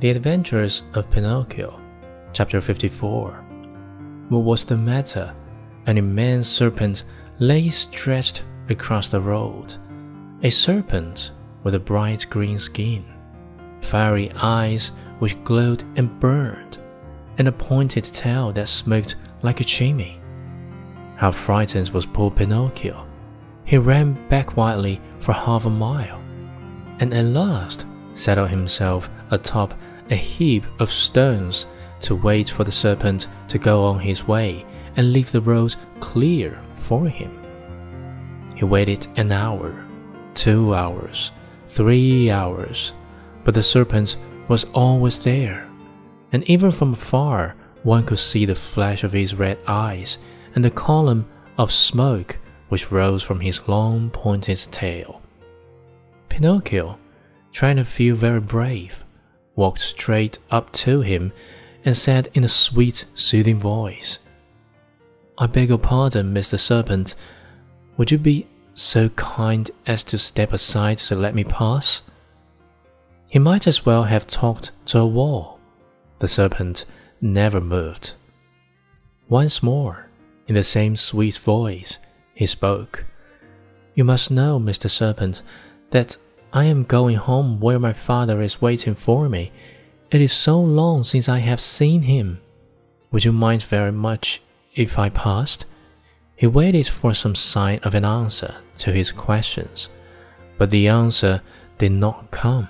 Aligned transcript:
The 0.00 0.10
Adventures 0.10 0.82
of 0.94 1.10
Pinocchio, 1.10 1.80
Chapter 2.32 2.60
54. 2.60 3.30
What 4.28 4.44
was 4.44 4.64
the 4.64 4.76
matter? 4.76 5.34
An 5.86 5.98
immense 5.98 6.48
serpent 6.48 7.02
lay 7.40 7.68
stretched 7.68 8.44
across 8.68 9.08
the 9.08 9.20
road. 9.20 9.74
A 10.44 10.50
serpent 10.50 11.32
with 11.64 11.74
a 11.74 11.80
bright 11.80 12.30
green 12.30 12.60
skin, 12.60 13.04
fiery 13.82 14.30
eyes 14.36 14.92
which 15.18 15.42
glowed 15.42 15.82
and 15.96 16.20
burned, 16.20 16.78
and 17.38 17.48
a 17.48 17.52
pointed 17.52 18.04
tail 18.04 18.52
that 18.52 18.68
smoked 18.68 19.16
like 19.42 19.60
a 19.60 19.64
chimney. 19.64 20.20
How 21.16 21.32
frightened 21.32 21.88
was 21.88 22.06
poor 22.06 22.30
Pinocchio! 22.30 23.04
He 23.64 23.78
ran 23.78 24.12
back 24.28 24.56
wildly 24.56 25.00
for 25.18 25.32
half 25.32 25.66
a 25.66 25.70
mile, 25.70 26.22
and 27.00 27.12
at 27.12 27.24
last 27.24 27.84
settled 28.18 28.50
himself 28.50 29.08
atop 29.30 29.74
a 30.10 30.14
heap 30.14 30.64
of 30.78 30.90
stones 30.90 31.66
to 32.00 32.14
wait 32.14 32.48
for 32.48 32.64
the 32.64 32.72
serpent 32.72 33.28
to 33.48 33.58
go 33.58 33.84
on 33.84 34.00
his 34.00 34.26
way 34.26 34.64
and 34.96 35.12
leave 35.12 35.30
the 35.32 35.40
road 35.40 35.74
clear 36.00 36.58
for 36.74 37.06
him. 37.06 37.30
He 38.56 38.64
waited 38.64 39.06
an 39.16 39.30
hour, 39.30 39.84
two 40.34 40.74
hours, 40.74 41.30
three 41.68 42.30
hours, 42.30 42.92
but 43.44 43.54
the 43.54 43.62
serpent 43.62 44.16
was 44.48 44.64
always 44.74 45.18
there, 45.18 45.68
and 46.32 46.42
even 46.44 46.70
from 46.70 46.94
afar 46.94 47.54
one 47.82 48.04
could 48.04 48.18
see 48.18 48.44
the 48.44 48.54
flash 48.54 49.04
of 49.04 49.12
his 49.12 49.34
red 49.34 49.58
eyes 49.66 50.18
and 50.54 50.64
the 50.64 50.70
column 50.70 51.26
of 51.56 51.72
smoke 51.72 52.38
which 52.68 52.90
rose 52.90 53.22
from 53.22 53.40
his 53.40 53.66
long 53.68 54.10
pointed 54.10 54.58
tail. 54.70 55.22
Pinocchio, 56.28 56.98
trying 57.52 57.76
to 57.76 57.84
feel 57.84 58.16
very 58.16 58.40
brave, 58.40 59.04
walked 59.56 59.80
straight 59.80 60.38
up 60.50 60.72
to 60.72 61.00
him 61.00 61.32
and 61.84 61.96
said 61.96 62.28
in 62.34 62.44
a 62.44 62.48
sweet, 62.48 63.04
soothing 63.14 63.58
voice, 63.58 64.18
I 65.40 65.46
beg 65.46 65.68
your 65.68 65.78
pardon, 65.78 66.34
Mr. 66.34 66.58
Serpent. 66.58 67.14
Would 67.96 68.10
you 68.10 68.18
be 68.18 68.48
so 68.74 69.08
kind 69.10 69.70
as 69.86 70.02
to 70.04 70.18
step 70.18 70.52
aside 70.52 70.98
to 70.98 71.14
let 71.14 71.34
me 71.34 71.44
pass? 71.44 72.02
He 73.28 73.38
might 73.38 73.68
as 73.68 73.86
well 73.86 74.04
have 74.04 74.26
talked 74.26 74.72
to 74.86 74.98
a 74.98 75.06
wall. 75.06 75.60
The 76.18 76.26
serpent 76.26 76.86
never 77.20 77.60
moved. 77.60 78.14
Once 79.28 79.62
more, 79.62 80.08
in 80.48 80.56
the 80.56 80.64
same 80.64 80.96
sweet 80.96 81.36
voice, 81.36 81.98
he 82.34 82.46
spoke. 82.46 83.04
You 83.94 84.02
must 84.02 84.32
know, 84.32 84.58
Mr. 84.58 84.90
Serpent, 84.90 85.42
that 85.90 86.16
I 86.52 86.64
am 86.64 86.84
going 86.84 87.16
home 87.16 87.60
where 87.60 87.78
my 87.78 87.92
father 87.92 88.40
is 88.40 88.62
waiting 88.62 88.94
for 88.94 89.28
me. 89.28 89.52
It 90.10 90.22
is 90.22 90.32
so 90.32 90.58
long 90.58 91.02
since 91.02 91.28
I 91.28 91.40
have 91.40 91.60
seen 91.60 92.02
him. 92.02 92.40
Would 93.10 93.24
you 93.24 93.32
mind 93.32 93.62
very 93.62 93.92
much 93.92 94.40
if 94.74 94.98
I 94.98 95.10
passed? 95.10 95.66
He 96.36 96.46
waited 96.46 96.86
for 96.86 97.12
some 97.12 97.34
sign 97.34 97.80
of 97.80 97.94
an 97.94 98.04
answer 98.04 98.56
to 98.78 98.92
his 98.92 99.12
questions, 99.12 99.88
but 100.56 100.70
the 100.70 100.88
answer 100.88 101.42
did 101.76 101.92
not 101.92 102.30
come. 102.30 102.68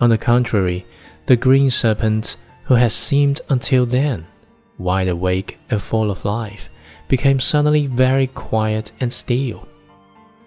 On 0.00 0.10
the 0.10 0.18
contrary, 0.18 0.86
the 1.26 1.36
green 1.36 1.70
serpent, 1.70 2.36
who 2.64 2.74
had 2.74 2.92
seemed 2.92 3.40
until 3.48 3.86
then 3.86 4.26
wide 4.78 5.08
awake 5.08 5.58
and 5.70 5.80
full 5.80 6.10
of 6.10 6.24
life, 6.24 6.68
became 7.08 7.40
suddenly 7.40 7.86
very 7.86 8.26
quiet 8.26 8.92
and 9.00 9.12
still. 9.12 9.66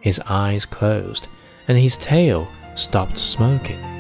His 0.02 0.20
eyes 0.28 0.66
closed, 0.66 1.28
and 1.68 1.78
his 1.78 1.98
tail 1.98 2.48
stopped 2.76 3.18
smoking. 3.18 3.97